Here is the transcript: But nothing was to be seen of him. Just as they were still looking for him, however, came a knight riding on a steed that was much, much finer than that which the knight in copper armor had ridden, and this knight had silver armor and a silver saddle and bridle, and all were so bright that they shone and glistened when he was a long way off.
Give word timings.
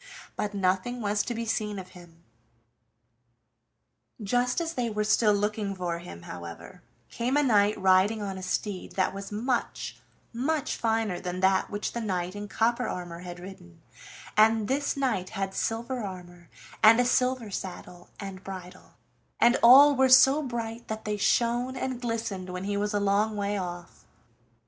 But 0.35 0.55
nothing 0.55 0.99
was 0.99 1.21
to 1.21 1.35
be 1.35 1.45
seen 1.45 1.77
of 1.77 1.89
him. 1.89 2.23
Just 4.19 4.59
as 4.59 4.73
they 4.73 4.89
were 4.89 5.03
still 5.03 5.31
looking 5.31 5.75
for 5.75 5.99
him, 5.99 6.23
however, 6.23 6.81
came 7.11 7.37
a 7.37 7.43
knight 7.43 7.79
riding 7.79 8.19
on 8.19 8.35
a 8.35 8.41
steed 8.41 8.93
that 8.93 9.13
was 9.13 9.31
much, 9.31 9.99
much 10.33 10.75
finer 10.75 11.19
than 11.19 11.39
that 11.41 11.69
which 11.69 11.91
the 11.93 12.01
knight 12.01 12.35
in 12.35 12.47
copper 12.47 12.87
armor 12.87 13.19
had 13.19 13.39
ridden, 13.39 13.79
and 14.35 14.67
this 14.67 14.97
knight 14.97 15.29
had 15.37 15.53
silver 15.53 15.99
armor 16.01 16.49
and 16.81 16.99
a 16.99 17.05
silver 17.05 17.51
saddle 17.51 18.09
and 18.19 18.43
bridle, 18.43 18.95
and 19.39 19.55
all 19.61 19.95
were 19.95 20.09
so 20.09 20.41
bright 20.41 20.87
that 20.87 21.05
they 21.05 21.15
shone 21.15 21.77
and 21.77 22.01
glistened 22.01 22.49
when 22.49 22.63
he 22.63 22.75
was 22.75 22.95
a 22.95 22.99
long 22.99 23.37
way 23.37 23.55
off. 23.55 24.03